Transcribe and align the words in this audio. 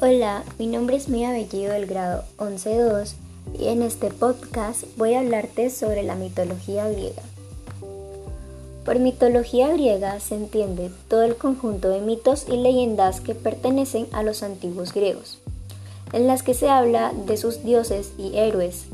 Hola, 0.00 0.44
mi 0.60 0.68
nombre 0.68 0.96
es 0.96 1.08
Mía 1.08 1.32
Bellido 1.32 1.72
del 1.72 1.86
grado 1.86 2.22
11.2 2.36 3.14
y 3.58 3.66
en 3.66 3.82
este 3.82 4.10
podcast 4.12 4.84
voy 4.96 5.14
a 5.14 5.18
hablarte 5.18 5.70
sobre 5.70 6.04
la 6.04 6.14
mitología 6.14 6.88
griega. 6.88 7.22
Por 8.84 9.00
mitología 9.00 9.66
griega 9.72 10.20
se 10.20 10.36
entiende 10.36 10.92
todo 11.08 11.22
el 11.24 11.34
conjunto 11.34 11.88
de 11.88 12.00
mitos 12.00 12.46
y 12.48 12.58
leyendas 12.58 13.20
que 13.20 13.34
pertenecen 13.34 14.06
a 14.12 14.22
los 14.22 14.44
antiguos 14.44 14.94
griegos, 14.94 15.40
en 16.12 16.28
las 16.28 16.44
que 16.44 16.54
se 16.54 16.68
habla 16.68 17.12
de 17.26 17.36
sus 17.36 17.64
dioses 17.64 18.12
y 18.18 18.38
héroes, 18.38 18.84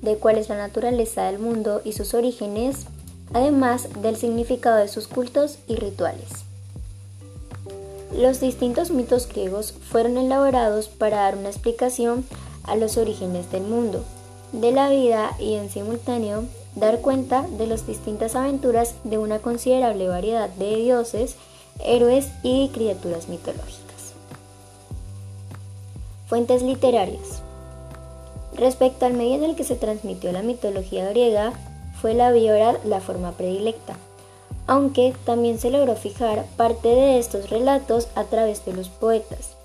de 0.00 0.14
cuál 0.14 0.38
es 0.38 0.48
la 0.48 0.58
naturaleza 0.58 1.24
del 1.24 1.40
mundo 1.40 1.82
y 1.84 1.94
sus 1.94 2.14
orígenes, 2.14 2.86
además 3.34 3.88
del 4.00 4.14
significado 4.14 4.76
de 4.76 4.86
sus 4.86 5.08
cultos 5.08 5.58
y 5.66 5.74
rituales. 5.74 6.44
Los 8.16 8.40
distintos 8.40 8.90
mitos 8.90 9.26
griegos 9.26 9.72
fueron 9.72 10.18
elaborados 10.18 10.88
para 10.88 11.18
dar 11.18 11.36
una 11.36 11.48
explicación 11.48 12.26
a 12.64 12.76
los 12.76 12.96
orígenes 12.98 13.50
del 13.50 13.62
mundo, 13.62 14.04
de 14.52 14.70
la 14.70 14.90
vida 14.90 15.30
y 15.38 15.54
en 15.54 15.70
simultáneo 15.70 16.44
dar 16.74 17.00
cuenta 17.00 17.46
de 17.58 17.66
las 17.66 17.86
distintas 17.86 18.34
aventuras 18.36 18.94
de 19.04 19.18
una 19.18 19.38
considerable 19.38 20.08
variedad 20.08 20.48
de 20.50 20.76
dioses, 20.76 21.36
héroes 21.84 22.28
y 22.42 22.68
criaturas 22.68 23.28
mitológicas. 23.28 24.12
Fuentes 26.26 26.62
literarias. 26.62 27.42
Respecto 28.54 29.06
al 29.06 29.14
medio 29.14 29.34
en 29.36 29.44
el 29.44 29.56
que 29.56 29.64
se 29.64 29.76
transmitió 29.76 30.32
la 30.32 30.42
mitología 30.42 31.08
griega, 31.08 31.52
fue 32.00 32.14
la 32.14 32.30
vía 32.32 32.52
oral 32.52 32.78
la 32.84 33.00
forma 33.00 33.32
predilecta, 33.32 33.96
aunque 34.66 35.14
también 35.24 35.58
se 35.58 35.70
logró 35.70 35.96
fijar 35.96 36.46
parte 36.56 36.88
de 36.88 37.18
estos 37.18 37.50
relatos 37.50 38.08
a 38.14 38.24
través 38.24 38.64
de 38.64 38.72
los 38.72 38.88
poetas, 38.88 39.56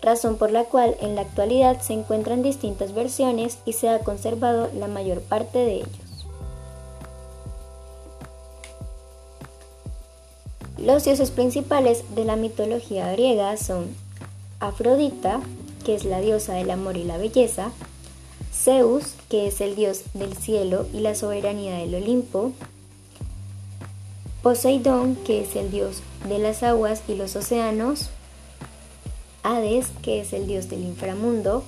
razón 0.00 0.36
por 0.36 0.50
la 0.50 0.64
cual 0.64 0.96
en 1.00 1.14
la 1.14 1.22
actualidad 1.22 1.80
se 1.80 1.94
encuentran 1.94 2.42
distintas 2.42 2.92
versiones 2.94 3.58
y 3.64 3.72
se 3.72 3.88
ha 3.88 4.00
conservado 4.00 4.68
la 4.74 4.88
mayor 4.88 5.20
parte 5.20 5.58
de 5.58 5.74
ellos. 5.76 6.12
Los 10.78 11.04
dioses 11.04 11.30
principales 11.30 12.14
de 12.14 12.24
la 12.24 12.34
mitología 12.34 13.12
griega 13.12 13.56
son 13.56 13.94
Afrodita, 14.58 15.40
que 15.84 15.94
es 15.94 16.04
la 16.04 16.20
diosa 16.20 16.54
del 16.54 16.70
amor 16.70 16.96
y 16.96 17.04
la 17.04 17.18
belleza, 17.18 17.70
Zeus, 18.52 19.14
que 19.28 19.46
es 19.46 19.60
el 19.60 19.76
dios 19.76 20.02
del 20.14 20.36
cielo 20.36 20.86
y 20.92 21.00
la 21.00 21.14
soberanía 21.14 21.76
del 21.76 21.94
Olimpo, 21.94 22.52
Poseidón, 24.42 25.14
que 25.14 25.42
es 25.42 25.54
el 25.54 25.70
dios 25.70 26.02
de 26.28 26.38
las 26.38 26.64
aguas 26.64 27.02
y 27.06 27.14
los 27.14 27.36
océanos, 27.36 28.10
Hades, 29.44 29.88
que 30.02 30.20
es 30.20 30.32
el 30.32 30.48
dios 30.48 30.68
del 30.68 30.82
inframundo, 30.82 31.64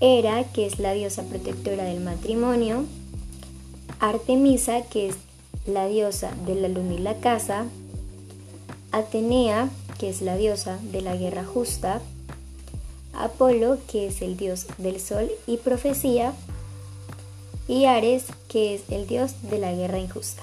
Hera, 0.00 0.44
que 0.44 0.66
es 0.66 0.78
la 0.78 0.92
diosa 0.92 1.22
protectora 1.22 1.84
del 1.84 2.00
matrimonio, 2.00 2.84
Artemisa, 4.00 4.82
que 4.82 5.08
es 5.08 5.16
la 5.66 5.86
diosa 5.86 6.32
de 6.46 6.54
la 6.56 6.68
luna 6.68 6.94
y 6.94 6.98
la 6.98 7.16
casa, 7.18 7.66
Atenea, 8.92 9.68
que 9.98 10.08
es 10.08 10.22
la 10.22 10.36
diosa 10.36 10.78
de 10.90 11.00
la 11.00 11.14
guerra 11.14 11.44
justa, 11.44 12.00
Apolo, 13.12 13.78
que 13.86 14.08
es 14.08 14.22
el 14.22 14.36
dios 14.36 14.66
del 14.78 14.98
sol 14.98 15.30
y 15.46 15.58
profecía, 15.58 16.32
y 17.68 17.84
Ares, 17.84 18.24
que 18.48 18.74
es 18.74 18.82
el 18.88 19.06
dios 19.06 19.34
de 19.42 19.58
la 19.58 19.72
guerra 19.72 20.00
injusta. 20.00 20.42